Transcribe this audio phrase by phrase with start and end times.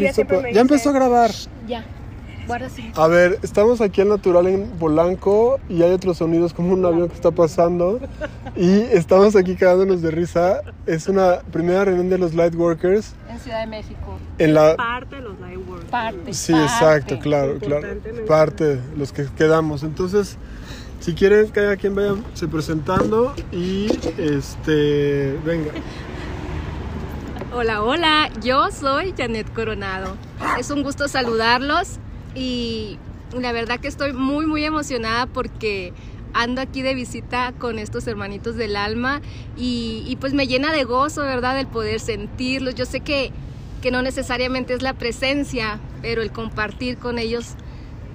[0.00, 0.22] listo.
[0.52, 1.30] Ya empezó a grabar.
[1.66, 1.84] Ya.
[2.96, 7.08] A ver, estamos aquí en Natural en Polanco y hay otros sonidos como un avión
[7.08, 8.00] que está pasando
[8.56, 10.62] y estamos aquí quedándonos de risa.
[10.86, 13.14] Es una primera reunión de los Lightworkers.
[13.28, 14.18] En Ciudad de México.
[14.38, 14.74] En la...
[14.76, 15.90] Parte de los Lightworkers.
[15.90, 16.34] Parte.
[16.34, 17.86] Sí, exacto, claro, claro.
[18.26, 19.84] Parte, los que quedamos.
[19.84, 20.36] Entonces,
[20.98, 23.86] si quieren, cada quien vaya se presentando y
[24.18, 25.70] este, venga.
[27.52, 30.16] Hola, hola, yo soy Janet Coronado.
[30.56, 31.98] Es un gusto saludarlos
[32.36, 32.96] y
[33.36, 35.92] la verdad que estoy muy muy emocionada porque
[36.32, 39.20] ando aquí de visita con estos hermanitos del alma
[39.56, 41.58] y, pues me llena de gozo, ¿verdad?
[41.58, 42.76] El poder sentirlos.
[42.76, 43.32] Yo sé que,
[43.82, 47.56] que no necesariamente es la presencia, pero el compartir con ellos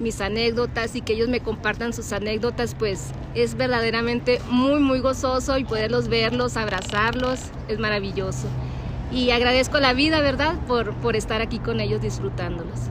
[0.00, 5.58] mis anécdotas y que ellos me compartan sus anécdotas, pues es verdaderamente muy, muy gozoso
[5.58, 8.48] y poderlos verlos, abrazarlos, es maravilloso.
[9.12, 12.90] Y agradezco la vida, ¿verdad?, por, por estar aquí con ellos disfrutándolos.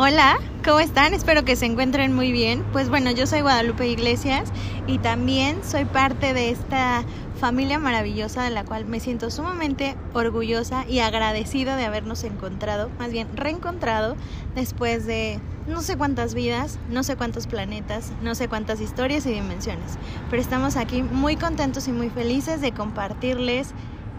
[0.00, 1.12] Hola, ¿cómo están?
[1.12, 2.62] Espero que se encuentren muy bien.
[2.72, 4.52] Pues bueno, yo soy Guadalupe Iglesias
[4.86, 7.04] y también soy parte de esta
[7.40, 13.10] familia maravillosa de la cual me siento sumamente orgullosa y agradecida de habernos encontrado, más
[13.10, 14.16] bien reencontrado
[14.54, 19.32] después de no sé cuántas vidas, no sé cuántos planetas, no sé cuántas historias y
[19.32, 19.98] dimensiones.
[20.30, 23.72] Pero estamos aquí muy contentos y muy felices de compartirles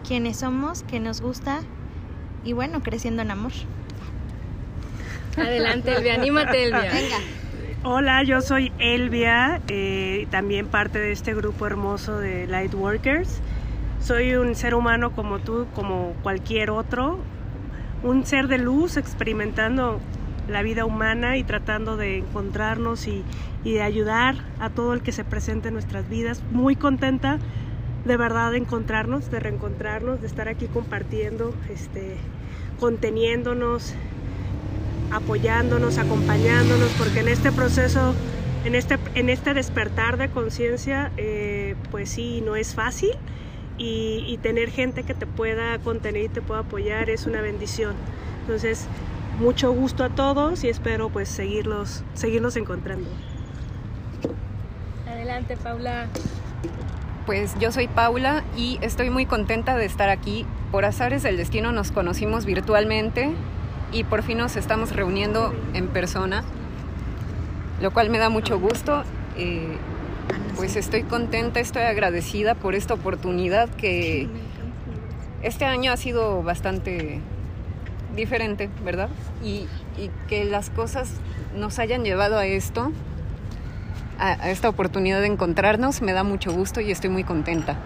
[0.06, 1.60] quiénes somos, qué nos gusta
[2.44, 3.52] y bueno, creciendo en amor.
[5.36, 6.90] Adelante, Elvia, anímate, Elvia.
[6.92, 7.16] Venga.
[7.82, 13.40] Hola, yo soy Elvia, eh, también parte de este grupo hermoso de Lightworkers.
[14.00, 17.18] Soy un ser humano como tú, como cualquier otro,
[18.02, 20.00] un ser de luz experimentando
[20.48, 23.22] la vida humana y tratando de encontrarnos y,
[23.64, 26.42] y, de ayudar a todo el que se presente en nuestras vidas.
[26.50, 27.38] Muy contenta
[28.04, 32.16] de verdad de encontrarnos, de reencontrarnos, de estar aquí compartiendo, este,
[32.78, 33.94] conteniéndonos,
[35.10, 38.14] apoyándonos, acompañándonos, porque en este proceso,
[38.64, 43.12] en este, en este despertar de conciencia, eh, pues sí, no es fácil
[43.76, 47.94] y, tener gente que te pueda contener y te pueda apoyar es una bendición.
[48.42, 48.86] Entonces,
[49.38, 53.08] mucho gusto a todos y espero pues seguirlos, seguirnos encontrando.
[55.06, 56.08] Adelante, Paula.
[57.26, 60.46] Pues yo soy Paula y estoy muy contenta de estar aquí.
[60.72, 63.30] Por azares del destino nos conocimos virtualmente
[63.92, 66.44] y por fin nos estamos reuniendo en persona,
[67.80, 69.04] lo cual me da mucho gusto.
[69.36, 69.76] Eh,
[70.56, 74.28] pues estoy contenta, estoy agradecida por esta oportunidad que
[75.42, 77.20] este año ha sido bastante
[78.14, 79.08] diferente, ¿verdad?
[79.42, 79.66] Y,
[80.28, 81.12] que las cosas
[81.54, 82.90] nos hayan llevado a esto,
[84.20, 87.78] a esta oportunidad de encontrarnos, me da mucho gusto y estoy muy contenta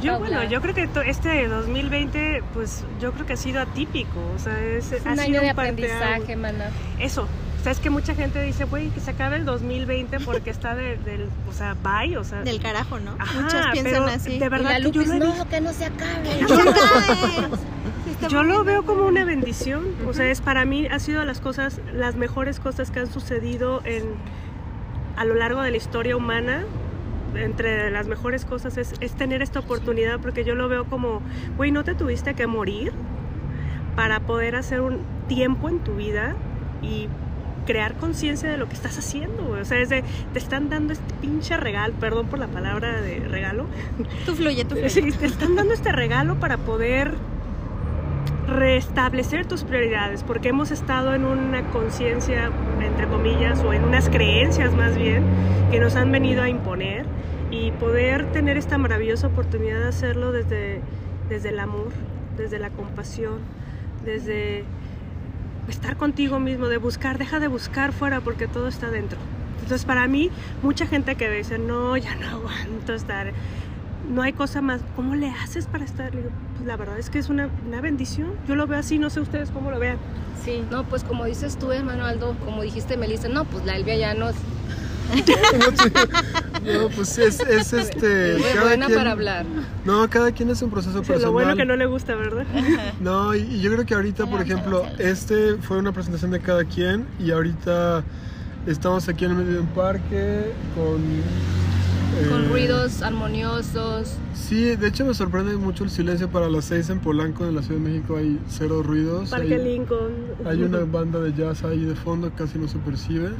[0.00, 4.20] yo, bueno, yo creo que este 2020, pues yo creo que ha sido atípico.
[4.34, 6.70] O sea, es, un ha año sido de aprendizaje, mana.
[6.98, 7.22] Eso.
[7.22, 10.74] O sea, es que mucha gente dice, güey, que se acabe el 2020 porque está
[10.74, 12.42] de, del, o sea, bye, o sea.
[12.42, 13.16] Del carajo, ¿no?
[13.34, 14.38] Muchos piensan así.
[14.38, 16.30] De verdad, que yo no, que no se acabe.
[18.28, 19.84] yo lo veo como una bendición.
[20.06, 23.82] O sea, es para mí ha sido las cosas, las mejores cosas que han sucedido
[23.84, 24.04] en
[25.16, 26.64] a lo largo de la historia humana
[27.34, 31.22] entre las mejores cosas es, tener esta oportunidad porque yo lo veo como,
[31.56, 32.92] güey, no te tuviste que morir
[33.94, 36.34] para poder hacer un tiempo en tu vida
[36.82, 37.08] y
[37.66, 41.14] crear conciencia de lo que estás haciendo, O sea, es de, te están dando este
[41.20, 43.66] pinche regalo, perdón por la palabra de regalo.
[44.24, 44.88] Tú fluye, tú fluye.
[44.88, 47.14] Sí, te están dando este regalo para poder
[48.46, 54.74] restablecer tus prioridades, porque hemos estado en una conciencia, entre comillas, o en unas creencias
[54.74, 55.24] más bien,
[55.70, 57.04] que nos han venido a imponer
[57.50, 60.80] y poder tener esta maravillosa oportunidad de hacerlo desde,
[61.28, 61.88] desde el amor,
[62.36, 63.38] desde la compasión,
[64.04, 64.64] desde
[65.68, 69.18] estar contigo mismo, de buscar, deja de buscar fuera porque todo está dentro.
[69.62, 70.30] Entonces para mí,
[70.62, 73.32] mucha gente que dice, no, ya no aguanto estar,
[74.08, 76.10] no hay cosa más, ¿cómo le haces para estar?
[76.10, 79.20] Pues la verdad es que es una, una, bendición, yo lo veo así, no sé
[79.20, 79.98] ustedes cómo lo vean.
[80.44, 83.96] Sí, no, pues como dices tú, hermano Aldo, como dijiste Melissa, no, pues la Elvia
[83.96, 84.34] ya nos
[86.64, 88.38] no, pues es, es este.
[88.38, 89.46] Muy buena para hablar.
[89.84, 91.22] No, cada quien es un proceso personal.
[91.22, 92.44] Lo bueno que no le gusta, ¿verdad?
[93.00, 97.06] No, y, yo creo que ahorita, por ejemplo, este fue una presentación de cada quien
[97.18, 98.02] y ahorita
[98.66, 101.02] estamos aquí en el medio de un parque con.
[102.28, 104.16] Con eh, ruidos armoniosos.
[104.34, 107.62] Sí, de hecho me sorprende mucho el silencio para las seis en Polanco, en la
[107.62, 109.30] Ciudad de México hay cero ruidos.
[109.30, 110.12] Parque Lincoln.
[110.44, 113.30] Hay una banda de jazz ahí de fondo, casi no se percibe.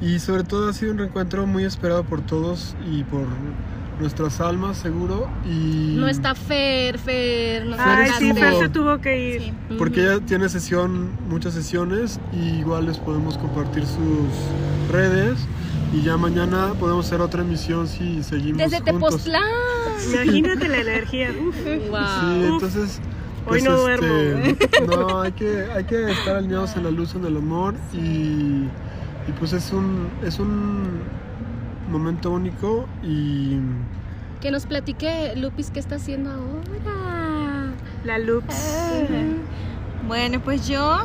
[0.00, 3.26] Y sobre todo ha sido un reencuentro muy esperado por todos y por
[4.00, 7.64] nuestras almas seguro y No está Fer, Fer.
[7.66, 9.42] No Ay, Fer sí, Fer se tuvo que ir.
[9.42, 9.52] Sí.
[9.78, 15.38] porque ella tiene sesión, muchas sesiones y igual les podemos compartir sus redes
[15.94, 18.80] y ya mañana podemos hacer otra emisión si seguimos Desde.
[18.80, 19.42] Tepoztlán.
[20.12, 21.30] Imagínate la energía.
[21.30, 21.56] Uf.
[21.88, 22.00] Wow.
[22.20, 23.00] Sí, entonces
[23.46, 27.26] Hoy pues, no este, no, hay que, hay que estar alineados en la luz, en
[27.26, 28.64] el amor y,
[29.28, 31.02] y pues es un, es un
[31.90, 33.58] momento único y
[34.40, 37.74] Que nos platique Lupis qué está haciendo ahora.
[38.04, 38.46] La Lux.
[40.06, 41.04] Bueno, pues yo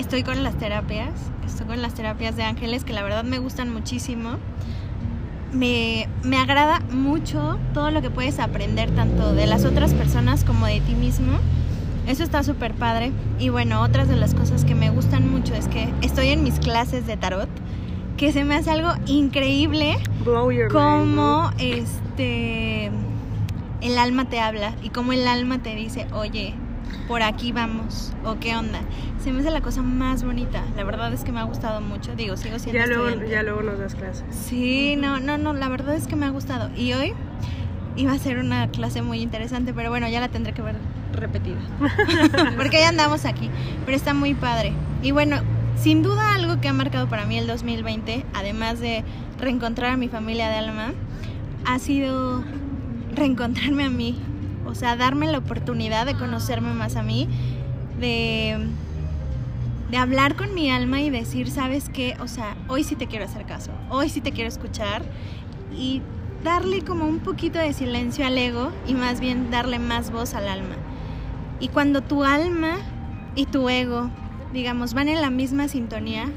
[0.00, 1.10] estoy con las terapias,
[1.46, 4.36] estoy con las terapias de ángeles que la verdad me gustan muchísimo.
[5.52, 10.66] Me, me agrada mucho todo lo que puedes aprender tanto de las otras personas como
[10.66, 11.32] de ti mismo.
[12.06, 13.12] Eso está súper padre.
[13.38, 16.58] Y bueno, otras de las cosas que me gustan mucho es que estoy en mis
[16.58, 17.48] clases de tarot,
[18.16, 20.72] que se me hace algo increíble Blow your mind.
[20.72, 22.90] cómo este
[23.80, 26.54] el alma te habla y cómo el alma te dice, oye,
[27.10, 28.82] por aquí vamos, o qué onda.
[29.20, 30.62] Se me hace la cosa más bonita.
[30.76, 32.14] La verdad es que me ha gustado mucho.
[32.14, 34.24] Digo, sigo siendo Ya luego, ya luego nos das clases.
[34.30, 36.70] Sí, no, no, no, la verdad es que me ha gustado.
[36.76, 37.14] Y hoy
[37.96, 40.76] iba a ser una clase muy interesante, pero bueno, ya la tendré que ver
[41.12, 41.58] repetida.
[42.56, 43.50] Porque ya andamos aquí,
[43.84, 44.72] pero está muy padre.
[45.02, 45.38] Y bueno,
[45.74, 49.02] sin duda algo que ha marcado para mí el 2020, además de
[49.40, 50.92] reencontrar a mi familia de alma,
[51.66, 52.44] ha sido
[53.16, 54.16] reencontrarme a mí.
[54.70, 57.28] O sea, darme la oportunidad de conocerme más a mí,
[57.98, 58.70] de
[59.90, 62.16] de hablar con mi alma y decir, ¿sabes qué?
[62.20, 65.02] O sea, hoy sí te quiero hacer caso, hoy sí te quiero escuchar
[65.76, 66.00] y
[66.44, 70.48] darle como un poquito de silencio al ego y más bien darle más voz al
[70.48, 70.76] alma.
[71.58, 72.76] Y cuando tu alma
[73.34, 74.10] y tu ego,
[74.52, 76.30] digamos, van en la misma sintonía,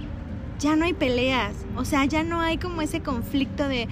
[0.59, 3.88] ya no hay peleas, o sea, ya no hay como ese conflicto de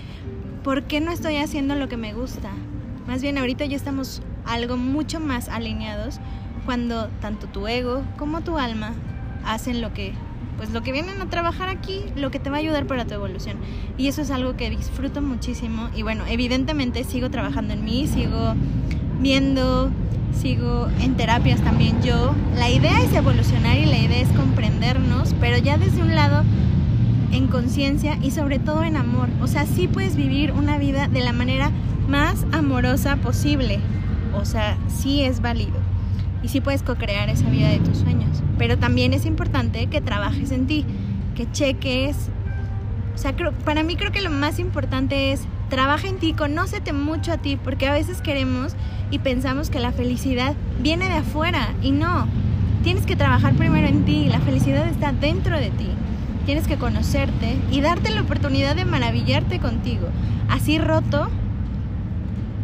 [0.63, 2.49] ¿por qué no estoy haciendo lo que me gusta?
[3.07, 6.19] Más bien ahorita ya estamos algo mucho más alineados
[6.65, 8.93] cuando tanto tu ego como tu alma
[9.45, 10.13] hacen lo que
[10.57, 13.15] pues lo que vienen a trabajar aquí, lo que te va a ayudar para tu
[13.15, 13.57] evolución.
[13.97, 18.53] Y eso es algo que disfruto muchísimo y bueno, evidentemente sigo trabajando en mí, sigo
[19.19, 19.89] viendo,
[20.39, 22.35] sigo en terapias también yo.
[22.55, 26.43] La idea es evolucionar y la idea es comprendernos, pero ya desde un lado
[27.31, 29.29] en conciencia y sobre todo en amor.
[29.41, 31.71] O sea, sí puedes vivir una vida de la manera
[32.07, 33.79] más amorosa posible.
[34.35, 35.77] O sea, sí es válido.
[36.43, 38.41] Y sí puedes co-crear esa vida de tus sueños.
[38.57, 40.85] Pero también es importante que trabajes en ti,
[41.35, 42.29] que cheques.
[43.13, 46.91] O sea, creo- para mí creo que lo más importante es trabaja en ti, conócete
[46.93, 48.75] mucho a ti, porque a veces queremos
[49.09, 52.27] y pensamos que la felicidad viene de afuera y no.
[52.83, 55.87] Tienes que trabajar primero en ti, la felicidad está dentro de ti.
[56.45, 60.07] Tienes que conocerte y darte la oportunidad de maravillarte contigo.
[60.49, 61.29] Así roto,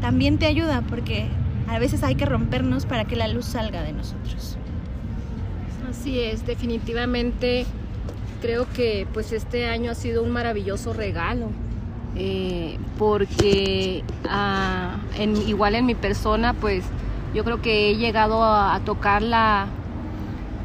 [0.02, 1.28] también te ayuda porque
[1.68, 4.60] a veces hay que rompernos para que la luz salga de nosotros.
[5.90, 7.75] Así es, definitivamente
[8.40, 11.58] creo que pues este año ha sido un maravilloso regalo.
[12.16, 15.08] eh, porque ah,
[15.46, 16.94] igual en mi persona pues
[17.34, 19.75] yo creo que he llegado a, a tocar la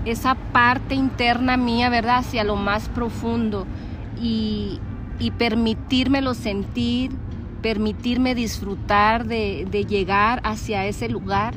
[0.04, 2.18] esa parte interna mía, ¿verdad?
[2.20, 3.68] Hacia lo más profundo
[4.16, 4.82] y,
[5.18, 7.20] y permitírmelo sentir,
[7.62, 11.54] permitirme disfrutar de, de llegar hacia ese lugar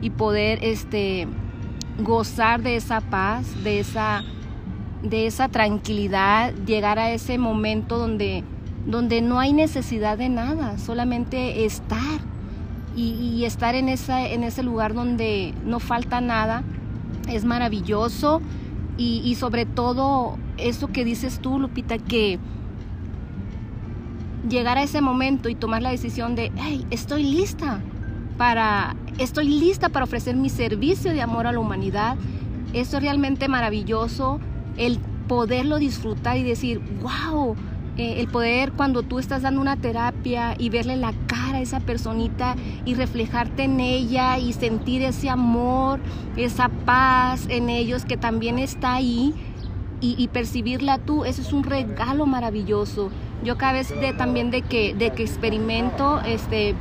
[0.00, 1.26] y poder este,
[1.98, 4.22] gozar de esa paz, de esa,
[5.02, 8.44] de esa tranquilidad, llegar a ese momento donde,
[8.86, 12.20] donde no hay necesidad de nada, solamente estar
[12.94, 16.62] y, estar en, esa, en ese lugar donde no falta nada
[17.28, 18.40] es maravilloso.
[18.98, 22.38] Y sobre todo eso que dices tú, Lupita, que
[24.48, 26.52] llegar a ese momento y tomar la decisión de,
[26.90, 27.80] estoy lista
[28.38, 32.16] para, estoy lista para ofrecer mi servicio de amor a la humanidad.
[32.72, 34.40] Eso es realmente maravilloso,
[34.76, 34.98] el
[35.28, 37.56] poderlo disfrutar y decir, wow,
[37.96, 41.80] eh, el poder cuando tú estás dando una terapia y verle la cara a esa
[41.80, 46.00] personita y reflejarte en ella y sentir ese amor,
[46.36, 49.34] esa paz en ellos que también está ahí
[50.02, 53.10] y percibirla tú, eso es un regalo maravilloso.
[53.44, 56.74] Yo cada vez también de que, de que experimento este,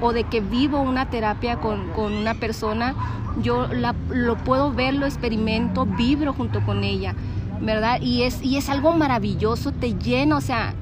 [0.00, 2.94] o de que vivo una terapia con, con una persona,
[3.42, 7.14] yo la- lo puedo ver, lo experimento, vibro junto con ella,
[7.60, 8.00] ¿verdad?
[8.00, 10.74] Y es, y es algo maravilloso, te llena, o sea,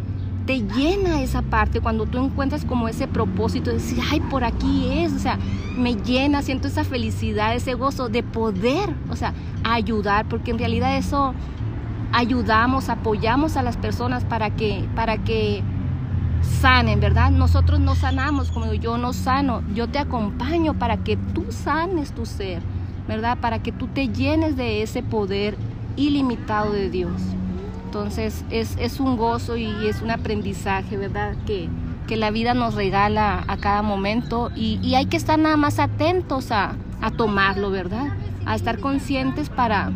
[0.47, 4.88] te llena esa parte cuando tú encuentras como ese propósito de decir, ay, por aquí
[4.93, 5.38] es, o sea,
[5.76, 9.33] me llena, siento esa felicidad, ese gozo de poder, o sea,
[9.64, 11.35] ayudar, porque en realidad eso
[12.14, 15.62] ayudamos, apoyamos a las personas para que, para que
[16.61, 17.30] sanen, ¿verdad?
[17.30, 22.25] Nosotros no sanamos, como yo no sano, yo te acompaño para que tú sanes tu
[22.25, 22.62] ser,
[23.09, 23.38] ¿verdad?
[23.38, 25.56] Para que tú te llenes de ese poder
[25.97, 27.21] ilimitado de Dios.
[27.87, 31.35] Entonces es, es un gozo y es un aprendizaje, ¿verdad?
[31.47, 31.68] Que,
[32.06, 36.52] que la vida nos regala a cada momento y, hay que estar nada más atentos
[36.52, 38.06] a, a, tomarlo, ¿verdad?
[38.47, 39.90] A estar conscientes para,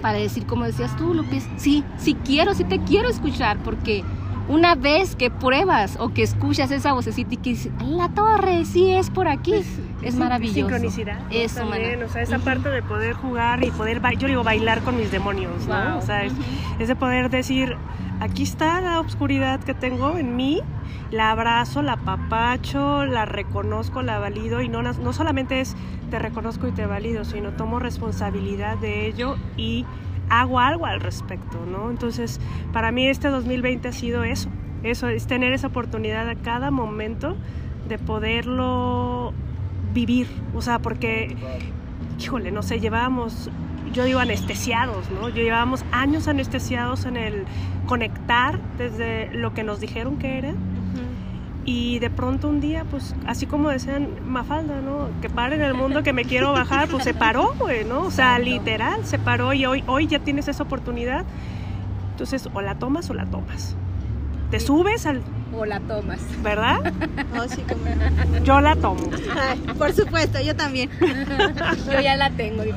[0.00, 4.04] para decir, como decías tú, Lupis, sí, sí quiero, sí te quiero escuchar, porque
[4.48, 8.90] una vez que pruebas o que escuchas esa vocecita y que dices, la torre, sí
[8.90, 9.66] es por aquí, es,
[10.02, 10.60] es maravilloso.
[10.60, 11.20] Sincronicidad.
[11.30, 12.44] Eso, también, o sea, esa uh -huh.
[12.44, 15.74] parte de poder jugar y poder, yo digo, bailar con mis demonios, ¿no?
[15.74, 15.98] Wow.
[15.98, 16.80] O sea, uh -huh.
[16.82, 17.76] es de poder decir,
[18.20, 20.60] aquí está la oscuridad que tengo en mí,
[21.10, 24.60] la abrazo, la papacho, la reconozco, la valido.
[24.62, 25.76] Y no, no solamente es
[26.10, 29.84] te reconozco y te valido, sino tomo responsabilidad de ello y
[30.30, 31.90] hago algo al respecto, ¿no?
[31.90, 32.40] Entonces,
[32.72, 34.48] para mí este 2020 ha sido eso,
[34.82, 37.36] eso es tener esa oportunidad a cada momento
[37.88, 39.32] de poderlo
[39.94, 41.36] vivir, o sea, porque,
[42.20, 43.50] híjole, no sé, llevábamos,
[43.92, 45.28] yo digo anestesiados, ¿no?
[45.28, 47.44] Yo llevábamos años anestesiados en el
[47.86, 50.54] conectar desde lo que nos dijeron que era
[51.70, 55.10] y de pronto un día, pues así como decían Mafalda, ¿no?
[55.20, 58.04] Que pare en el mundo que me quiero bajar, pues se paró, güey, ¿no?
[58.04, 61.26] O sea, literal, se paró y hoy, hoy ya tienes esa oportunidad.
[62.12, 63.76] Entonces, o la tomas o la tomas.
[64.50, 65.20] Te subes al...
[65.54, 66.20] O la tomas.
[66.42, 66.92] ¿Verdad?
[67.36, 67.84] Oh, sí, como...
[68.42, 69.10] Yo la tomo.
[69.38, 70.90] Ay, por supuesto, yo también.
[71.92, 72.64] yo ya la tengo,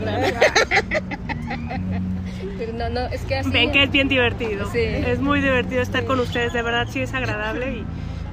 [2.58, 3.50] Pero no, no, es que así...
[3.50, 4.70] Ven que es bien divertido.
[4.72, 4.80] Sí.
[4.80, 6.08] Es muy divertido estar sí.
[6.08, 7.86] con ustedes, de verdad sí es agradable y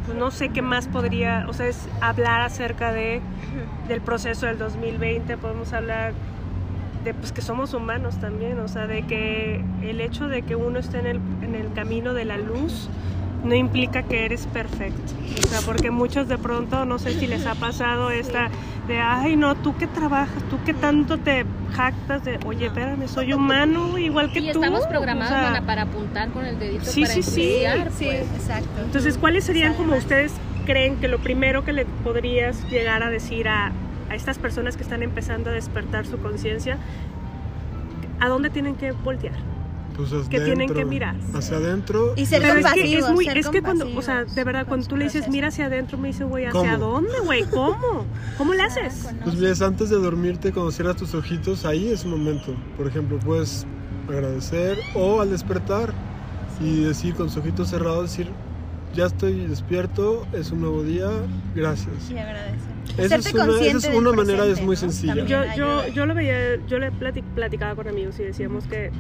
[0.05, 3.21] pues no sé qué más podría, o sea, es hablar acerca de
[3.89, 6.13] del proceso del 2020, podemos hablar
[7.05, 10.79] de pues que somos humanos también, o sea, de que el hecho de que uno
[10.79, 12.89] esté en el, en el camino de la luz
[13.45, 15.15] no implica que eres perfecto,
[15.45, 18.51] o sea, porque muchos de pronto, no sé si les ha pasado esta
[18.89, 23.35] de, ay, no, tú que trabajas, tú que tanto te jactas de, oye, espérame, soy
[23.35, 24.47] humano igual que y tú.
[24.47, 27.95] Y estamos programados o sea, para apuntar con el dedito sí, para sí, sí, pues.
[27.95, 28.81] sí, exacto.
[28.83, 30.33] Entonces, ¿cuáles serían como ustedes
[30.65, 33.73] creen que lo primero que le podrías llegar a decir a,
[34.11, 36.79] a estas personas que están empezando a despertar su conciencia,
[38.21, 39.37] a dónde tienen que voltear?
[39.99, 41.17] Pues que tienen que mirar.
[41.35, 42.13] hacia adentro.
[42.15, 44.65] Y ser pero compasivos, es que es muy es que cuando o sea de verdad
[44.69, 46.93] cuando tú le dices mira hacia adentro me dice güey hacia ¿Cómo?
[46.93, 51.65] dónde güey cómo cómo le haces pues ves antes de dormirte cuando cierras tus ojitos
[51.65, 52.55] ahí es un momento.
[52.77, 53.67] Por ejemplo puedes
[54.09, 55.93] agradecer o al despertar
[56.61, 58.29] y decir con tus ojitos cerrados decir
[58.95, 61.09] ya estoy despierto es un nuevo día
[61.57, 62.79] gracias y agradecer.
[62.97, 64.81] Esa es una, esa es una manera presente, es muy ¿no?
[64.81, 65.25] sencilla.
[65.27, 68.91] Yo, yo, yo lo veía yo le platicaba con amigos y decíamos que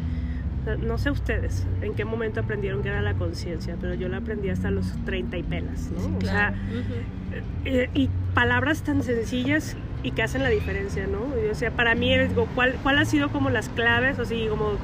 [0.76, 4.50] no sé ustedes en qué momento aprendieron que era la conciencia, pero yo la aprendí
[4.50, 6.00] hasta los 30 y pelas, ¿no?
[6.00, 6.56] Sí, o claro.
[6.56, 7.88] sea, uh -huh.
[7.94, 11.18] y, y, palabras tan sencillas y que hacen la diferencia, ¿no?
[11.50, 14.78] o sea, para mí, digo, ¿cuál, ¿cuál ha sido como las claves, o así, como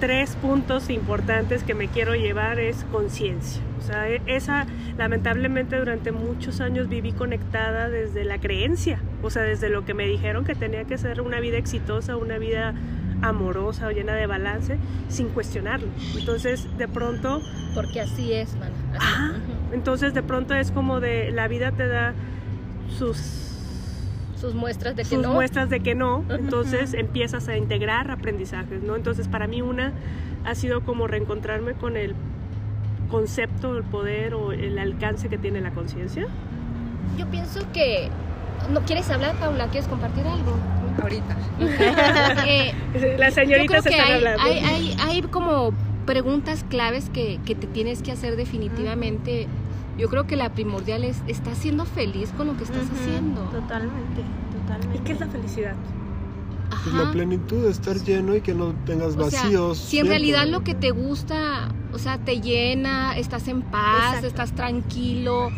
[0.00, 3.62] tres puntos importantes que me quiero llevar es conciencia.
[3.78, 4.66] O sea, esa,
[4.98, 10.06] lamentablemente durante muchos años viví conectada desde la creencia, o sea, desde lo que me
[10.06, 12.74] dijeron que tenía que ser una vida exitosa, una vida
[13.22, 15.88] amorosa o llena de balance sin cuestionarlo.
[16.16, 17.40] Entonces, de pronto...
[17.74, 18.70] Porque así es, man.
[18.92, 19.00] Así.
[19.00, 19.32] Ah,
[19.72, 22.14] entonces, de pronto es como de la vida te da
[22.98, 23.42] sus...
[24.40, 25.32] Sus muestras de que sus no.
[25.32, 26.22] muestras de que no.
[26.28, 28.94] Entonces empiezas a integrar aprendizajes, ¿no?
[28.94, 29.92] Entonces, para mí una
[30.44, 32.14] ha sido como reencontrarme con el
[33.08, 36.26] concepto, el poder o el alcance que tiene la conciencia.
[37.16, 38.10] Yo pienso que...
[38.70, 39.68] ¿No quieres hablar, Paula?
[39.68, 40.56] ¿Quieres compartir algo?
[41.02, 41.36] Ahorita.
[42.46, 42.74] eh,
[43.18, 44.42] Las señoritas yo creo que están hay, hablando.
[44.42, 45.72] Hay, hay, hay, como
[46.06, 49.46] preguntas claves que, que, te tienes que hacer definitivamente.
[49.98, 53.00] Yo creo que la primordial es, ¿estás siendo feliz con lo que estás uh -huh,
[53.00, 53.40] haciendo?
[53.44, 54.22] Totalmente,
[54.52, 54.98] totalmente.
[54.98, 55.74] ¿Y qué es la felicidad?
[56.82, 59.70] Pues la plenitud de estar lleno y que no tengas vacíos.
[59.70, 63.62] O sea, si en realidad lo que te gusta, o sea, te llena, estás en
[63.62, 64.26] paz, Exacto.
[64.26, 65.50] estás tranquilo,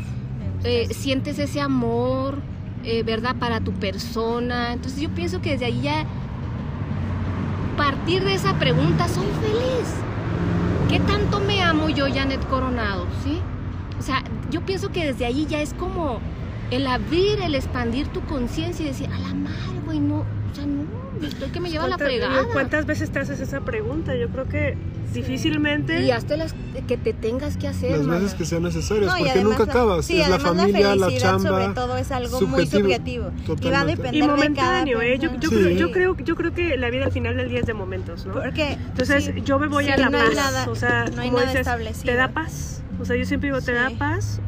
[0.64, 2.38] eh, sientes ese amor,
[2.84, 3.36] eh, ¿verdad?
[3.36, 4.72] Para tu persona.
[4.72, 6.04] Entonces yo pienso que desde ahí ya,
[7.76, 9.94] partir de esa pregunta, ¿soy feliz?
[10.88, 13.06] ¿Qué tanto me amo yo, Janet Coronado?
[13.22, 13.40] ¿Sí?
[13.98, 16.20] O sea, yo pienso que desde ahí ya es como
[16.70, 19.28] el abrir, el expandir tu conciencia y decir, a la
[19.84, 20.84] güey, no, o sea, no,
[21.26, 22.44] estoy que me lleva la fregada.
[22.52, 24.14] ¿Cuántas veces te haces esa pregunta?
[24.16, 24.76] Yo creo que
[25.12, 25.20] sí.
[25.20, 26.02] difícilmente.
[26.02, 26.54] Y hasta las
[26.86, 27.92] que te tengas que hacer.
[27.98, 28.20] Las mana.
[28.20, 30.06] veces que sean necesarias, No, porque además nunca la- acabas.
[30.06, 31.48] sí, es la además familia, la, felicidad, chamba.
[31.50, 33.24] sobre todo es algo muy subjetivo, subjetivo.
[33.24, 33.96] Y va a totalmente.
[34.02, 35.18] depender Y de cada momentáneo, ¿eh?
[35.18, 35.50] Yo, yo, persona.
[35.60, 35.76] creo, Sí.
[35.76, 38.32] yo, creo, yo creo que la vida al final del día es de momentos, ¿no?
[38.34, 40.34] Porque Entonces sí, yo me voy sí, a la no hay paz.
[40.36, 42.04] nada- o sea, no hay como nada dices, establecido.
[42.04, 42.82] te da paz.
[43.00, 43.94] O sea, yo siempre digo, te da Sí.
[43.96, 44.40] paz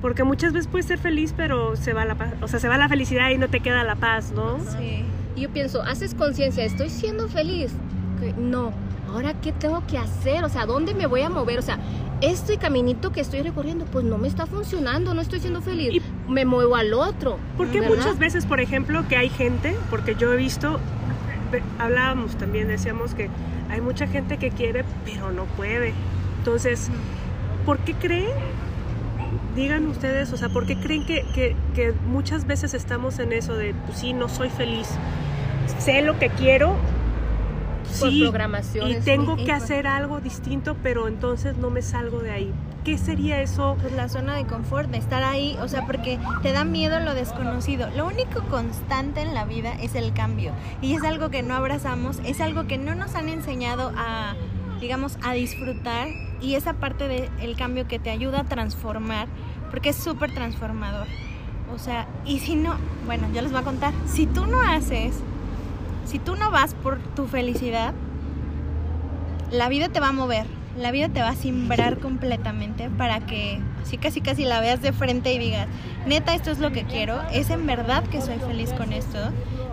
[0.00, 2.76] Porque muchas veces puedes ser feliz, pero se va la paz, o sea, se va
[2.76, 4.58] la felicidad y no te queda la paz, ¿no?
[4.76, 5.04] Sí.
[5.36, 7.72] Y yo pienso, haces conciencia, estoy siendo feliz.
[8.38, 8.72] No,
[9.12, 11.58] ahora qué tengo que hacer, o sea, ¿dónde me voy a mover?
[11.58, 11.78] O sea,
[12.20, 16.02] este caminito que estoy recorriendo, pues no me está funcionando, no estoy siendo feliz.
[16.28, 17.38] me muevo al otro.
[17.56, 17.96] Porque ¿verdad?
[17.96, 20.78] muchas veces, por ejemplo, que hay gente, porque yo he visto,
[21.78, 23.28] hablábamos también, decíamos que
[23.68, 25.94] hay mucha gente que quiere, pero no puede.
[26.38, 26.88] Entonces,
[27.66, 28.30] ¿por qué creen?
[29.54, 33.54] Digan ustedes, o sea, ¿por qué creen que, que- que muchas veces estamos en eso
[33.54, 34.88] de, pues sí, no soy feliz?
[35.78, 36.76] Sé lo que quiero,
[38.00, 38.24] Por sí,
[38.86, 42.52] y tengo que hacer algo distinto, pero entonces no me salgo de ahí.
[42.84, 43.76] ¿Qué sería eso?
[43.80, 47.14] Pues la zona de confort, de estar ahí, o sea, porque te da miedo lo
[47.14, 47.88] desconocido.
[47.96, 50.52] Lo único constante en la vida es el cambio.
[50.80, 54.34] Y es algo que no abrazamos, es algo que no nos han enseñado a,
[54.82, 56.08] digamos, a disfrutar.
[56.42, 59.28] Y esa parte del cambio que te ayuda a transformar,
[59.70, 61.06] porque es súper transformador.
[61.72, 62.74] O sea, y si no,
[63.06, 65.14] bueno, yo les voy a contar, si tú no haces,
[66.04, 67.94] si tú no vas por tu felicidad,
[69.50, 70.46] la vida te va a mover,
[70.76, 74.92] la vida te va a simbrar completamente para que así casi casi la veas de
[74.92, 75.68] frente y digas,
[76.06, 79.18] neta, esto es lo que quiero, es en verdad que soy feliz con esto.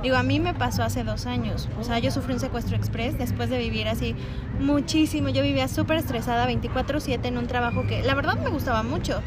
[0.01, 3.18] Digo, a mí me pasó hace dos años, o sea, yo sufrí un secuestro express
[3.18, 4.15] después de vivir así
[4.60, 9.22] muchísimo, yo vivía súper estresada 24/7 en un trabajo que la verdad me gustaba mucho,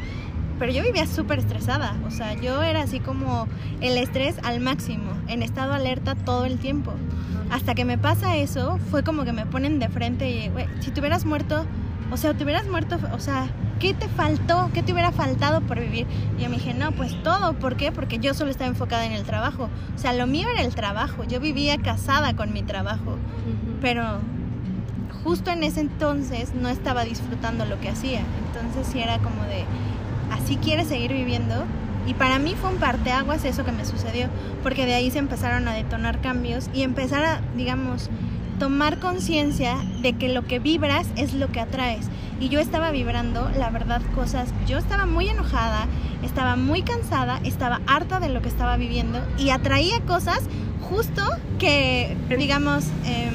[0.57, 3.47] pero yo vivía súper estresada, o sea, yo era así como
[3.81, 6.91] el estrés al máximo, en estado alerta todo el tiempo.
[7.51, 10.89] Hasta que me pasa eso, fue como que me ponen de frente y, güey, si
[10.89, 11.65] te hubieras muerto,
[12.13, 13.47] o sea, te hubieras muerto, o sea,
[13.79, 14.69] ¿qué te faltó?
[14.71, 16.05] ¿Qué te hubiera faltado por vivir?
[16.37, 17.53] Y yo me dije, no, pues todo.
[17.53, 17.91] ¿Por qué?
[17.91, 19.67] Porque yo solo estaba enfocada en el trabajo.
[19.95, 21.23] O sea, lo mío era el trabajo.
[21.23, 23.17] Yo vivía casada con mi trabajo.
[23.81, 24.19] Pero
[25.23, 28.21] justo en ese entonces no estaba disfrutando lo que hacía.
[28.47, 29.65] Entonces sí era como de,
[30.31, 31.63] así quieres seguir viviendo.
[32.05, 34.27] Y para mí fue un parteaguas eso que me sucedió,
[34.61, 38.09] porque de ahí se empezaron a detonar cambios y empezar a, digamos,
[38.63, 42.05] tomar conciencia de que lo que vibras es lo que atraes.
[42.39, 45.85] Y yo estaba vibrando, la verdad, cosas, yo estaba muy enojada,
[46.23, 50.39] estaba muy cansada, estaba harta de lo que estaba viviendo y atraía cosas
[50.89, 51.21] justo
[51.59, 53.33] que, digamos, em,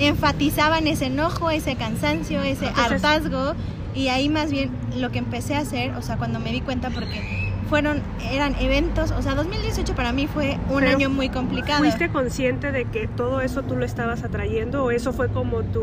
[0.00, 3.54] enfatizaban ese enojo, ese cansancio, ese Entonces- hartazgo.
[3.94, 4.68] Y ahí más bien
[4.98, 8.02] lo que empecé a hacer, o sea, cuando me di cuenta, porque fueron,
[8.32, 11.78] eran eventos, o sea, 2018 para mí fue un Pero, año muy complicado.
[11.80, 15.82] ¿Fuiste consciente de que todo eso tú lo estabas atrayendo o eso fue como tu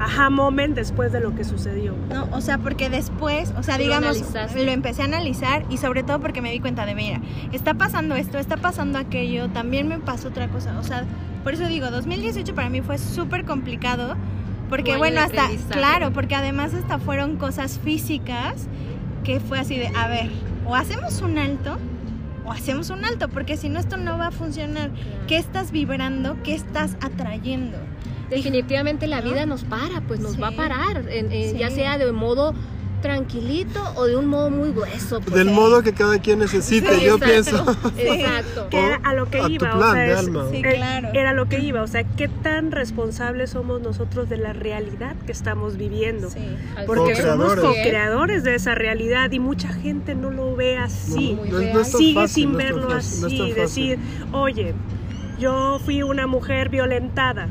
[0.00, 1.94] aha moment después de lo que sucedió?
[2.10, 4.64] No, o sea, porque después, o sea, Lo digamos, analizaste.
[4.64, 7.20] lo empecé a analizar y sobre todo porque me di cuenta de, mira,
[7.52, 11.04] está pasando esto, está pasando aquello, también me pasó otra cosa, o sea,
[11.44, 14.16] por eso digo, 2018 para mí fue súper complicado,
[14.68, 18.66] porque bueno, hasta, claro, porque además hasta fueron cosas físicas
[19.24, 20.30] que fue así de, a ver,
[20.72, 21.76] o hacemos un alto
[22.46, 24.90] o hacemos un alto, porque si no esto no va a funcionar.
[25.28, 26.36] ¿Qué estás vibrando?
[26.42, 27.76] ¿Qué estás atrayendo?
[28.30, 31.58] Definitivamente la vida nos para, pues nos va a parar, en- en- Sí.
[31.58, 32.54] ya sea de modo
[33.02, 35.20] tranquilito o de un modo muy grueso.
[35.20, 35.34] pues.
[35.34, 37.90] Del modo que cada quien necesite, Sí, yo exacto, pienso.
[37.98, 38.68] Exacto.
[38.70, 40.46] Que era a lo que a tu iba, o sea, de es- alma.
[40.50, 41.08] Sí, eh, claro.
[41.12, 45.32] era lo que iba, o sea, qué tan responsables somos nosotros de la realidad que
[45.32, 46.30] estamos viviendo.
[46.30, 46.38] Sí.
[46.86, 48.44] Porque somos Co-creadores.
[48.44, 51.36] de esa realidad y mucha gente no lo ve así.
[51.50, 53.98] No, Sigue fácil, sin verlo fácil, así, decir,
[54.32, 54.74] oye,
[55.38, 57.48] yo fui una mujer violentada.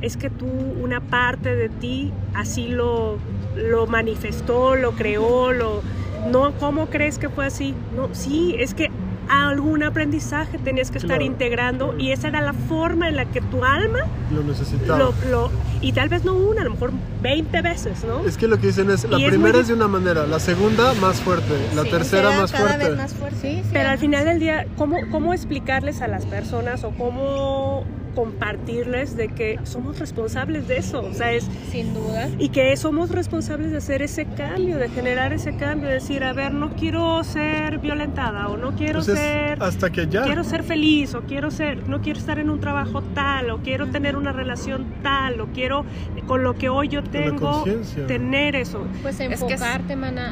[0.00, 0.46] Es que tú,
[0.80, 3.18] una parte de ti, así lo,
[3.56, 5.82] lo manifestó, lo creó, lo...
[6.30, 7.74] No, ¿cómo crees que fue así?
[7.96, 8.90] No, sí, es que
[9.28, 11.24] algún aprendizaje tenías que estar Claro.
[11.24, 14.00] integrando y esa era la forma en la que tu alma
[14.34, 14.98] Lo necesitaba.
[14.98, 16.90] lo, lo- y tal vez no una, a lo mejor
[17.22, 18.26] 20 veces, ¿no?
[18.26, 20.26] Es que lo que dicen es, la Y es primera muy es de una manera,
[20.26, 22.88] la segunda más fuerte, la Sí, tercera más cada fuerte.
[22.90, 23.38] vez más fuerte.
[23.40, 27.84] Sí, sí, Pero al final del día, ¿cómo, ¿cómo explicarles a las personas o cómo
[28.24, 31.02] compartirles de que somos responsables de eso?
[31.02, 32.28] O sea, es, sin duda.
[32.38, 36.32] y que somos responsables de hacer ese cambio, de generar ese cambio, de decir, a
[36.32, 39.62] ver, no quiero ser violentada o no quiero Pues es ser...
[39.62, 40.22] hasta que ya.
[40.22, 43.86] Quiero ser feliz o quiero ser, no quiero estar en un trabajo tal o quiero
[43.88, 45.84] tener una relación tal o quiero
[46.26, 47.64] con lo que hoy yo tengo
[48.06, 48.86] tener eso.
[49.02, 50.28] Pues que es- enfocarte, mana,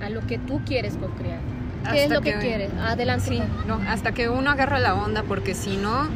[0.00, 1.40] a, a- a lo que tú quieres co-crear.
[1.90, 2.70] ¿Qué es Hasta lo que, quieres?
[2.80, 3.24] Adelante.
[3.28, 6.06] Sí, no, hasta que uno agarra la onda, porque si no,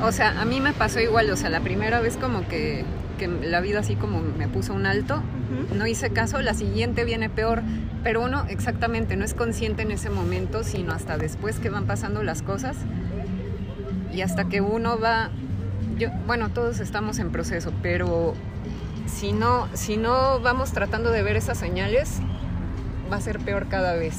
[0.00, 2.84] o sea, a mí me pasó igual, o sea, la primera vez como que,
[3.18, 5.74] que la vida así como me puso un alto, Ujú.
[5.74, 7.62] no hice caso, la siguiente viene peor,
[8.02, 12.22] pero uno exactamente no es consciente en ese momento, sino hasta después que van pasando
[12.22, 12.76] las cosas
[14.12, 15.30] y hasta que uno va,
[15.98, 18.34] yo, bueno, todos estamos en proceso, pero
[19.06, 22.20] si no, si no vamos tratando de ver esas señales,
[23.12, 24.14] va a ser peor cada vez.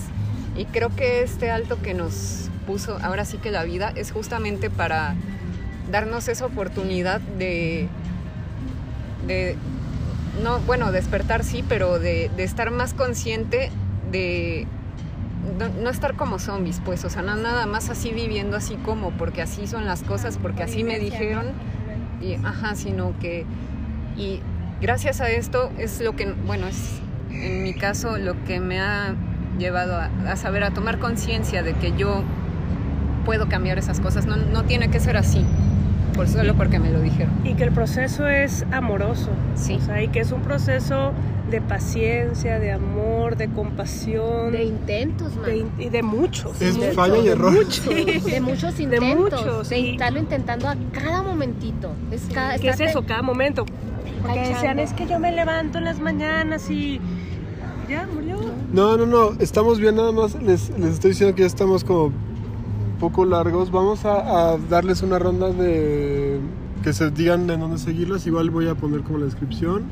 [0.55, 4.69] Y creo que este alto que nos puso ahora sí que la vida es justamente
[4.69, 5.15] para
[5.91, 7.87] darnos esa oportunidad de,
[9.27, 9.55] de
[10.43, 13.71] no, bueno, despertar sí, pero de, de estar más consciente
[14.11, 14.67] de
[15.57, 19.11] no, no, estar como zombies, pues, o sea, no nada más así viviendo así como
[19.11, 21.47] porque así son las cosas, porque así me dijeron,
[22.21, 23.45] y, ajá, sino que,
[24.17, 24.41] y
[24.81, 26.99] gracias a esto es lo que, bueno, es
[27.31, 29.15] en mi caso lo que me ha
[29.57, 32.23] llevado a, a saber, a tomar conciencia de que yo
[33.25, 35.45] puedo cambiar esas cosas, no, no tiene que ser así
[36.19, 37.33] por solo porque me lo dijeron.
[37.45, 39.29] Y que el proceso es amoroso.
[39.55, 39.75] Sí.
[39.81, 41.13] O sea, y que es un proceso
[41.49, 44.51] de paciencia, de amor, de compasión.
[44.51, 45.45] De intentos, man.
[45.45, 46.61] De, y de muchos.
[46.61, 47.53] Es de falla y error.
[47.53, 47.85] Muchos.
[47.85, 49.09] De muchos intentos.
[49.09, 51.93] De, muchos, de estarlo intentando a cada momentito.
[52.11, 53.05] Es cada, ¿Qué es eso?
[53.05, 53.65] Cada momento.
[54.21, 56.99] Porque decían, es que yo me levanto en las mañanas y
[57.89, 58.35] ya murió.
[58.73, 62.11] No, no, no, estamos bien, nada más les, les estoy diciendo que ya estamos como
[62.99, 63.71] poco largos.
[63.71, 66.39] Vamos a, darles una ronda de
[66.83, 68.27] que se digan en dónde seguirlas.
[68.27, 69.83] Igual voy a poner como la descripción.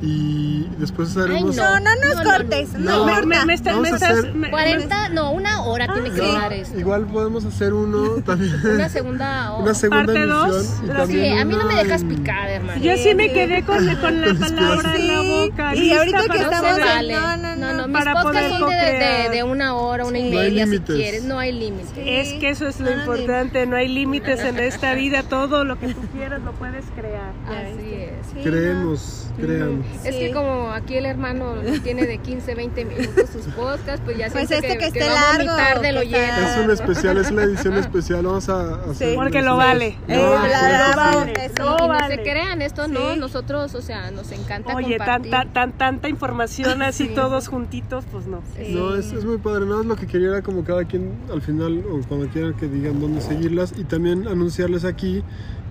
[0.00, 1.58] Y después haremos.
[1.58, 2.72] Ay, no, no nos no, cortes.
[2.74, 3.26] no, No, no.
[3.26, 4.02] Me, me, está- me estás.
[4.18, 6.78] hacer- me- 40, no, una hora tiene que No, durar esto.
[6.78, 8.54] igual podemos hacer uno también.
[8.64, 9.62] Una segunda hora.
[9.64, 10.48] Una segunda Parte emisión.
[10.50, 12.80] dos, y Sí, a mí no me dejas en- picar, hermano.
[12.80, 15.74] Yo sí me quedé con, con la palabra en la Sí, boca.
[15.74, 17.12] y ahorita que estamos vale.
[17.14, 17.72] No, no, no.
[17.74, 20.94] no, mis podcasts son de, de, de una hora, una y media si límites.
[20.96, 21.90] quieres, no hay límites.
[21.96, 25.64] Es que eso es lo No, no, importante, no hay límites en esta vida, todo
[25.64, 27.32] lo que tú quieras lo puedes crear.
[27.48, 28.10] Así es.
[28.32, 29.82] Sí, Creemos, crean.
[30.04, 34.28] Es que como aquí el hermano tiene de 15, 20 minutos sus podcasts, pues ya
[34.30, 36.36] Pues siento este que, que que esté va a de lo lleno.
[36.48, 38.24] Es un especial, es una edición especial.
[38.26, 39.14] Vamos a hacer.
[39.14, 39.96] Porque lo vale.
[40.08, 41.24] Eh, vale, la- la-.
[41.26, 42.16] Sí, y no vale.
[42.16, 45.30] se crean, esto no, nosotros, o sea, nos encanta Oye, compartir.
[45.30, 47.14] tan, tan- tanta información así Sí.
[47.14, 48.42] todos juntitos, pues no.
[48.70, 49.64] No, es, es muy padre.
[49.64, 52.66] Nada más lo que quería era como cada quien al final o cuando quieran que
[52.68, 55.22] digan dónde seguirlas y también anunciarles aquí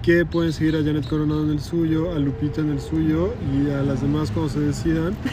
[0.02, 3.70] que pueden seguir a Janet Coronado en el suyo, a Lupita en el suyo y
[3.72, 5.16] a las demás cuando se decidan.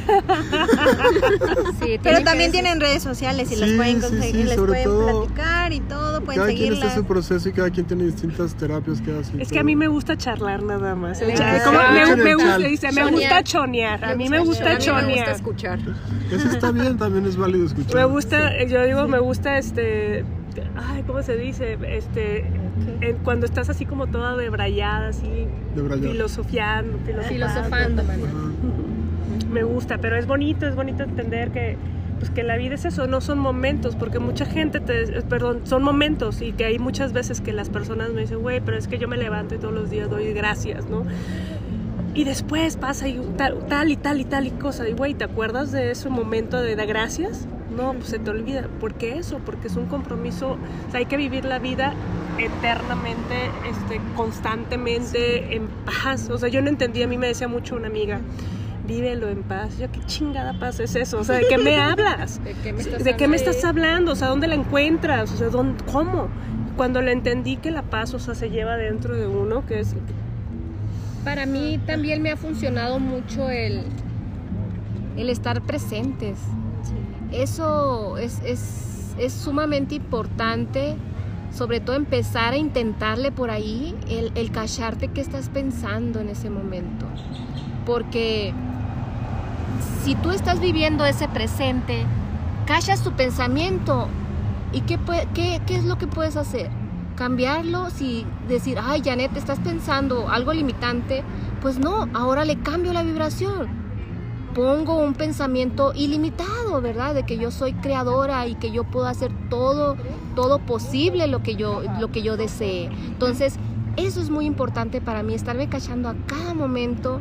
[1.82, 5.24] Sí, Pero también tienen redes sociales y Sí, las pueden conseguir, sí, les pueden todo-
[5.26, 6.96] platicar y todo, pueden cada quien está seguirlas.
[6.96, 9.32] en su proceso y cada quien tiene distintas terapias que hace.
[9.36, 9.48] Es todo.
[9.50, 11.20] que a mí me gusta charlar nada más.
[11.20, 13.10] Como me, me gusta, dice, me Chonear.
[13.12, 14.04] gusta chonear.
[14.04, 15.28] A mí me gusta A mí me gusta chonear.
[15.30, 15.78] escuchar.
[16.30, 17.94] Eso está bien, también es válido escuchar.
[17.96, 20.24] Me gusta, yo digo, me gusta este,
[20.76, 21.78] ay, ¿cómo se dice?
[21.88, 22.44] Este,
[23.00, 25.46] en- cuando estás así como toda debrayada, así,
[26.10, 28.02] filosofiando, filosofando.
[29.52, 31.76] Me gusta, pero es bonito, es bonito entender que,
[32.18, 35.60] pues que la vida es eso, no son momentos, porque mucha gente, te, eh, perdón,
[35.64, 38.88] son momentos y que hay muchas veces que las personas me dicen, güey, pero es
[38.88, 41.04] que yo me levanto y todos los días doy gracias, ¿no?
[42.14, 44.88] Y después pasa y tal, tal y tal y tal y cosa.
[44.88, 47.46] Y güey, ¿te acuerdas de ese momento de dar gracias?
[47.76, 48.68] No, pues se te olvida.
[48.80, 49.40] ¿Por qué eso?
[49.44, 50.52] Porque es un compromiso.
[50.88, 51.92] O sea, hay que vivir la vida
[52.38, 56.28] eternamente, este, constantemente, en paz.
[56.30, 58.20] O sea, yo no entendía, a mí me decía mucho una amiga,
[58.86, 59.78] vívelo en paz.
[59.78, 61.18] Yo, ¿qué chingada paz es eso?
[61.18, 62.42] O sea, ¿de qué me hablas?
[62.44, 63.50] ¿De qué me estás ¿De qué me hablando?
[63.50, 64.12] estás hablando?
[64.12, 65.32] O sea, ¿dónde la encuentras?
[65.32, 66.28] O sea, ¿dónde, ¿cómo?
[66.76, 69.94] Cuando le entendí que la paz, o sea, se lleva dentro de uno, que es
[71.24, 73.82] Para mí también me ha funcionado mucho el,
[75.16, 76.36] el estar presentes.
[77.34, 80.96] Eso es, es, es sumamente importante,
[81.52, 86.50] sobre todo empezar a intentarle por ahí el, el cacharte qué estás pensando en ese
[86.50, 87.06] momento.
[87.84, 88.52] Porque
[90.04, 92.04] si tú estás viviendo ese presente,
[92.66, 94.08] cachas tu pensamiento
[94.72, 94.98] y qué,
[95.34, 96.70] qué, qué es lo que puedes hacer.
[97.16, 101.22] Cambiarlo, si decir, ay Janet, estás pensando algo limitante,
[101.62, 103.83] pues no, ahora le cambio la vibración.
[104.54, 107.14] Pongo un pensamiento ilimitado, ¿verdad?
[107.14, 109.96] De que yo soy creadora y que yo puedo hacer todo,
[110.36, 112.86] todo posible lo que yo, lo que yo desee.
[113.08, 113.56] Entonces,
[113.96, 117.20] eso es muy importante para mí, estarme cachando a cada momento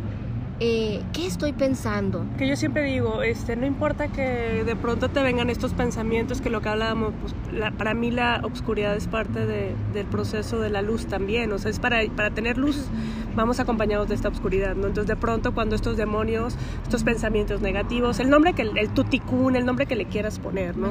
[0.60, 2.24] eh, qué estoy pensando.
[2.38, 6.50] que yo siempre digo, este, no importa que de pronto te vengan estos pensamientos que
[6.52, 10.70] lo que hablábamos, pues, la- para mí la obscuridad es parte de- del proceso de
[10.70, 12.86] la luz también, o sea, es para, para tener luz
[13.36, 14.88] vamos acompañados de esta obscuridad, ¿no?
[14.88, 19.66] Entonces de pronto cuando estos demonios, estos pensamientos negativos, el nombre que, el tuticún, el
[19.66, 20.90] nombre que le quieras poner, ¿no?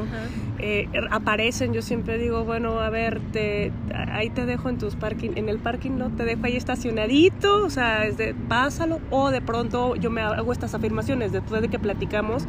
[0.58, 3.72] eh, aparecen, yo siempre digo, bueno, a ver, te,
[4.12, 6.10] ahí te dejo en tus parking, en el parking, ¿no?
[6.10, 10.52] Te dejo ahí estacionadito, o sea, es de, pásalo, o de pronto yo me hago
[10.52, 12.44] estas afirmaciones después de que platicamos,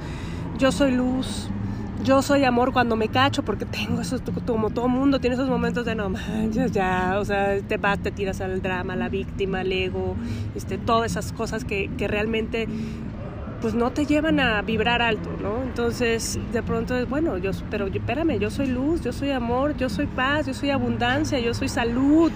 [0.57, 1.49] yo soy luz,
[2.03, 5.85] yo soy amor cuando me cacho, porque tengo esos, como todo mundo tiene esos momentos
[5.85, 9.71] de no manches, ya, o sea, te vas, te tiras al drama, la víctima, al
[9.71, 10.15] ego,
[10.55, 12.67] este, todas esas cosas que, que realmente
[13.61, 15.63] pues no te llevan a vibrar alto, ¿no?
[15.63, 19.87] Entonces, de pronto es, bueno, yo, pero espérame, yo soy luz, yo soy amor, yo
[19.87, 22.29] soy paz, yo soy abundancia, yo soy salud,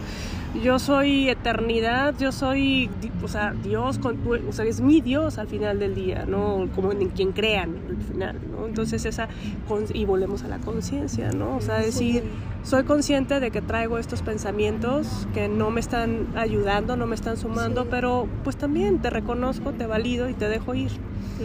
[0.64, 2.90] yo soy eternidad, yo soy,
[3.24, 6.68] o sea, Dios, o sea, es mi Dios al final del día, ¿no?
[6.76, 8.66] Como en quien crean al final, ¿no?
[8.66, 9.28] Entonces esa,
[9.94, 11.58] y volvemos a la conciencia, ¿no?
[11.58, 12.24] O sea, decir,
[12.64, 17.38] soy consciente de que traigo estos pensamientos que no me están ayudando, no me están
[17.38, 20.92] sumando, pero pues también te reconozco, te valido y te dejo ir.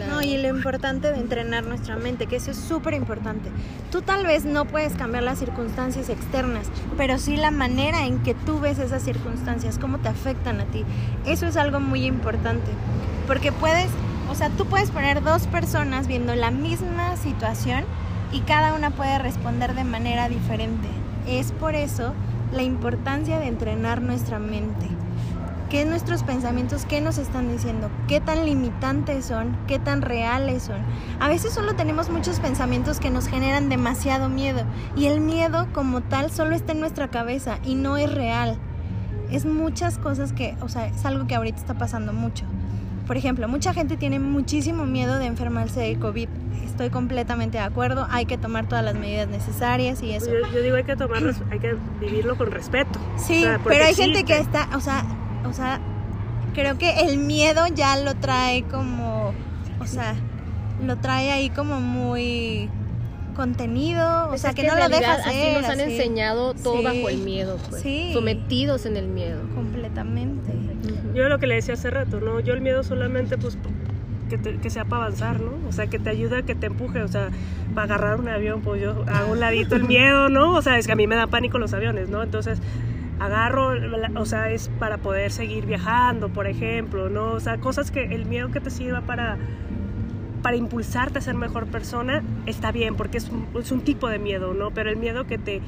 [0.09, 3.49] No, y lo importante de entrenar nuestra mente, que eso es súper importante.
[3.91, 8.33] Tú tal vez no puedes cambiar las circunstancias externas, pero sí la manera en que
[8.33, 10.85] tú ves esas circunstancias, cómo te afectan a ti.
[11.25, 12.71] Eso es algo muy importante,
[13.27, 13.89] porque puedes,
[14.29, 17.83] o sea, tú puedes poner dos personas viendo la misma situación
[18.31, 20.87] y cada una puede responder de manera diferente.
[21.27, 22.13] Es por eso
[22.51, 24.89] la importancia de entrenar nuestra mente
[25.73, 30.77] qué nuestros pensamientos, qué nos están diciendo, qué tan limitantes son, qué tan reales son.
[31.19, 36.01] A veces solo tenemos muchos pensamientos que nos generan demasiado miedo y el miedo como
[36.01, 38.59] tal solo está en nuestra cabeza y no es real.
[39.33, 42.45] Es muchas cosas que, o sea, es algo que ahorita está pasando mucho.
[43.07, 46.29] Por ejemplo, mucha gente tiene muchísimo miedo de enfermarse de COVID.
[46.63, 48.07] Estoy completamente de acuerdo.
[48.11, 50.27] Hay que tomar todas las medidas necesarias y eso.
[50.53, 52.99] Yo, digo hay que tomar, hay que vivirlo con respeto.
[53.17, 55.03] Sí, pero hay gente que está, o sea,
[55.45, 55.79] o sea,
[56.53, 59.33] creo que el miedo ya lo trae como,
[59.79, 60.15] o sea,
[60.85, 62.69] lo trae ahí como muy
[63.33, 65.27] contenido, o pues sea, que, no lo deja hacer.
[65.27, 69.41] Así nos han enseñado todo bajo el miedo, pues, sometidos en el miedo.
[69.55, 70.53] Completamente.
[71.13, 72.39] Yo lo que le decía hace rato, ¿no?
[72.39, 73.57] Yo el miedo solamente, pues,
[74.29, 75.51] que, que, sea para avanzar, ¿no?
[75.67, 77.29] O sea, que te ayude, que te empuje, o sea,
[77.75, 80.55] para agarrar un avión, pues yo hago un ladito el miedo, ¿no?
[80.55, 82.23] O sea, es que a mí me da pánico los aviones, ¿no?
[82.23, 82.59] Entonces,
[83.19, 83.73] agarro,
[84.15, 87.31] o sea, es para poder seguir viajando, por ejemplo, ¿no?
[87.31, 89.37] O sea, cosas que el miedo que te sirva para,
[90.43, 94.19] para impulsarte a ser mejor persona está bien, porque es un, es un tipo de
[94.19, 94.71] miedo, ¿no?
[94.71, 95.61] Pero el miedo que te,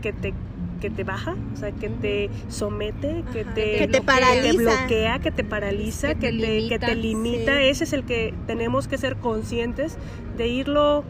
[0.00, 0.32] que te
[0.80, 4.56] que te baja, o sea, que te somete, que te, que te paraliza, que te
[4.56, 7.62] bloquea, que te paraliza, que, te, limita, que te limita.
[7.62, 9.96] Ese es el que tenemos que ser conscientes
[10.36, 11.04] de irlo,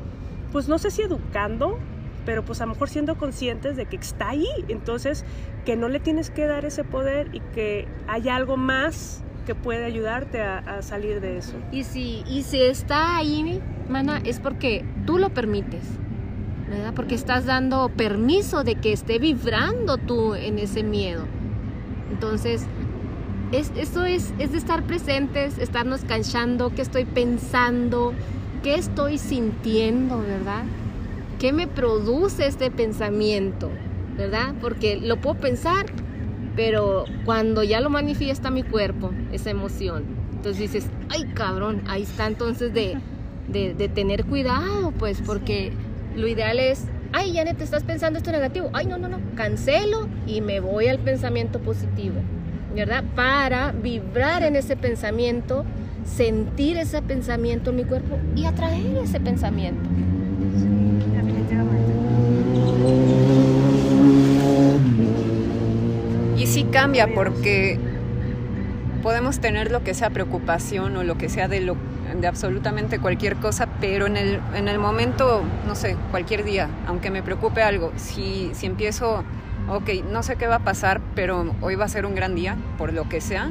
[0.52, 1.78] pues no sé si educando,
[2.26, 5.24] pero pues a lo mejor siendo conscientes de que está ahí, entonces
[5.64, 9.84] que no le tienes que dar ese poder y que hay algo más que puede
[9.84, 11.54] ayudarte a, salir de eso.
[11.70, 15.84] Y si, y si está ahí, mana, es porque tú lo permites,
[16.68, 16.92] ¿verdad?
[16.94, 21.24] Porque estás dando permiso de que esté vibrando tú en ese miedo.
[22.10, 22.66] Entonces,
[23.52, 28.14] es, eso es, es de estar presentes, estarnos canchando, qué estoy pensando,
[28.62, 30.64] qué estoy sintiendo, ¿verdad?
[31.38, 33.70] ¿Qué me produce este pensamiento?
[34.16, 34.54] ¿Verdad?
[34.60, 35.86] Porque lo puedo pensar,
[36.56, 42.26] pero cuando ya lo manifiesta mi cuerpo, esa emoción, entonces dices, ay cabrón, ahí está
[42.26, 42.98] entonces de,
[43.48, 45.72] de, tener cuidado, pues, porque
[46.16, 50.08] lo ideal es, ay, ya te estás pensando esto negativo, ay, no, no, no, cancelo
[50.26, 52.16] y me voy al pensamiento positivo,
[52.74, 53.04] ¿verdad?
[53.14, 55.64] Para vibrar en ese pensamiento,
[56.04, 59.88] sentir ese pensamiento en mi cuerpo y atraer ese pensamiento.
[60.58, 60.81] Sí
[66.72, 67.78] cambia porque
[69.02, 71.76] podemos tener lo que sea preocupación o lo que sea de, lo,
[72.18, 77.10] de absolutamente cualquier cosa, pero en el, en el momento, no sé, cualquier día, aunque
[77.10, 79.22] me preocupe algo, si, si empiezo,
[79.68, 82.56] ok, no sé qué va a pasar, pero hoy va a ser un gran día,
[82.78, 83.50] por lo que sea,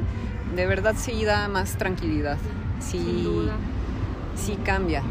[0.56, 2.38] de verdad sí da más tranquilidad,
[2.80, 3.48] sí,
[4.34, 5.02] sí cambia.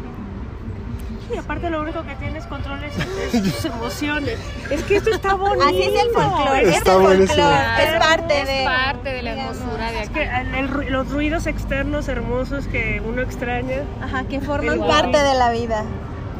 [1.34, 2.94] Y aparte lo único que tienes control es,
[3.42, 4.38] tus emociones.
[4.70, 5.64] Es que esto está bonito.
[5.64, 6.62] Así es el folclore.
[6.62, 8.64] es, el es parte de...
[8.64, 10.20] parte de la hermosura de aquí.
[10.20, 13.82] Es que los ruidos externos hermosos que uno extraña.
[14.02, 15.84] Ajá, que forman parte de la vida.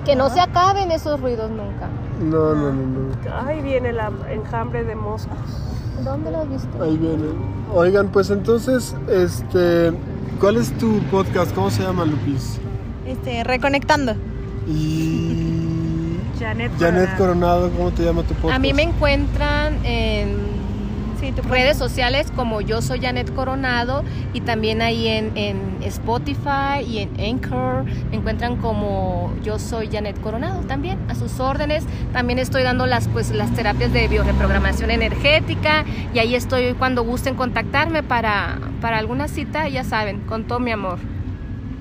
[0.05, 1.89] Que no se acaben esos ruidos nunca.
[2.21, 3.47] No, no, no, no.
[3.47, 3.99] Ahí viene el
[4.31, 5.39] enjambre de moscas.
[6.05, 6.83] ¿Dónde lo has visto?
[6.83, 7.25] Ahí viene.
[7.73, 9.93] Oigan, pues entonces, este,
[10.41, 11.55] ¿cuál es tu podcast?
[11.55, 12.59] ¿Cómo se llama, Lupis?
[13.07, 14.15] Este, Reconectando.
[14.67, 17.71] Y Janet, Coronado.
[17.71, 18.55] ¿cómo te llama tu podcast?
[18.55, 20.53] A mí me encuentran en
[21.49, 27.21] redes sociales como yo soy Janet Coronado y también ahí en, en, Spotify y en
[27.21, 27.85] Anchor.
[28.11, 31.85] Me encuentran como yo soy Janet Coronado también a sus órdenes.
[32.13, 37.35] También estoy dando las pues las terapias de bioreprogramación energética y ahí estoy cuando gusten
[37.35, 40.99] contactarme para, para alguna cita ya saben con todo mi amor.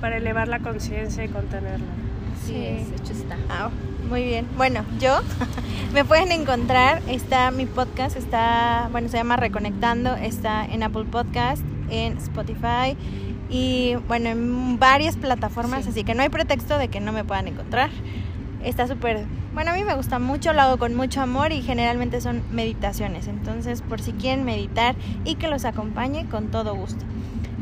[0.00, 2.01] Para elevar la conciencia y contenerla
[2.46, 3.36] Sí, hecho está.
[3.48, 3.70] Ah,
[4.08, 4.46] muy bien.
[4.56, 5.20] Bueno, yo
[5.94, 11.62] me pueden encontrar, está mi podcast, está, bueno, se llama Reconectando, está en Apple Podcast,
[11.88, 12.96] en Spotify
[13.48, 17.48] y bueno, en varias plataformas, así que no hay pretexto de que no me puedan
[17.48, 17.90] encontrar.
[18.64, 19.24] Está súper,
[19.54, 23.28] bueno, a mí me gusta mucho, lo hago con mucho amor y generalmente son meditaciones,
[23.28, 27.04] entonces por si quieren meditar y que los acompañe, con todo gusto.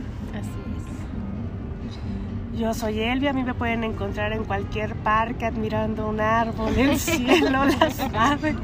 [2.58, 6.98] Yo soy Elvia, a mí me pueden encontrar en cualquier parque admirando un árbol, el
[7.00, 8.56] cielo, las aves.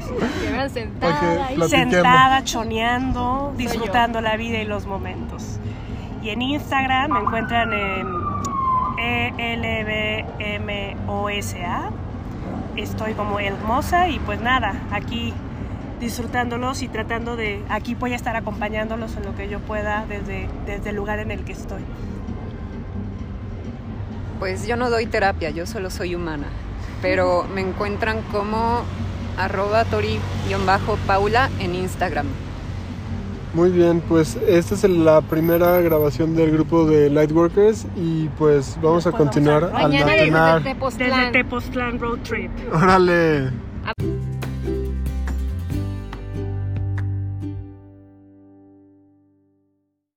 [0.72, 5.60] sentada, Ok, sentada, choneando, disfrutando la vida y los momentos.
[6.24, 8.08] Y en Instagram me encuentran en
[10.58, 11.90] ELBMOSA.
[12.74, 15.32] Estoy como hermosa y pues nada, aquí
[16.00, 20.48] disfrutándolos y tratando de, aquí voy a estar acompañándolos en lo que yo pueda desde,
[20.66, 21.82] desde el lugar en el que estoy.
[24.38, 26.46] Pues yo no doy terapia, yo solo soy humana.
[27.02, 28.82] Pero me encuentran como
[29.36, 32.26] arroba tori-paula en Instagram.
[33.52, 39.06] Muy bien, pues esta es la primera grabación del grupo de Lightworkers y pues vamos
[39.06, 40.24] a vamos continuar a- al Mañana desde
[40.64, 41.98] Desde Tepoztlán.
[42.00, 42.50] Road Trip.
[42.74, 43.50] Órale.